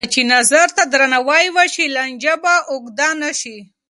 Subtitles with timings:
[0.03, 3.57] کله چې نظر ته درناوی وشي، لانجه به اوږده نه شي.